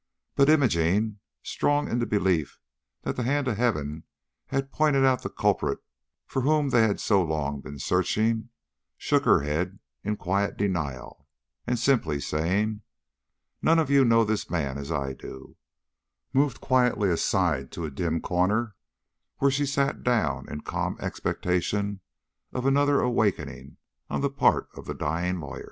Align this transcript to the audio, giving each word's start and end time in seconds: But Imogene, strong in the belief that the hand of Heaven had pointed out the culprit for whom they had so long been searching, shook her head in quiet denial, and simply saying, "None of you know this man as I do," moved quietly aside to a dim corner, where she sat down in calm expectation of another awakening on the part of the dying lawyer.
But 0.33 0.49
Imogene, 0.49 1.19
strong 1.43 1.87
in 1.87 1.99
the 1.99 2.07
belief 2.07 2.57
that 3.03 3.15
the 3.15 3.21
hand 3.21 3.47
of 3.47 3.57
Heaven 3.57 4.05
had 4.47 4.71
pointed 4.71 5.05
out 5.05 5.21
the 5.21 5.29
culprit 5.29 5.77
for 6.25 6.41
whom 6.41 6.69
they 6.69 6.81
had 6.81 6.99
so 6.99 7.21
long 7.23 7.61
been 7.61 7.77
searching, 7.77 8.49
shook 8.97 9.25
her 9.25 9.41
head 9.41 9.77
in 10.03 10.17
quiet 10.17 10.57
denial, 10.57 11.27
and 11.67 11.77
simply 11.77 12.19
saying, 12.19 12.81
"None 13.61 13.77
of 13.77 13.91
you 13.91 14.03
know 14.03 14.23
this 14.25 14.49
man 14.49 14.79
as 14.79 14.91
I 14.91 15.13
do," 15.13 15.55
moved 16.33 16.59
quietly 16.61 17.11
aside 17.11 17.71
to 17.73 17.85
a 17.85 17.91
dim 17.91 18.21
corner, 18.21 18.73
where 19.37 19.51
she 19.51 19.67
sat 19.67 20.01
down 20.01 20.49
in 20.49 20.61
calm 20.61 20.97
expectation 20.99 21.99
of 22.53 22.65
another 22.65 23.01
awakening 23.01 23.77
on 24.09 24.21
the 24.21 24.31
part 24.31 24.67
of 24.73 24.85
the 24.87 24.95
dying 24.95 25.39
lawyer. 25.39 25.59